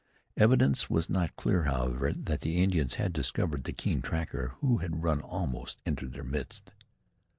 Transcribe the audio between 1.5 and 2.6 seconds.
however, that the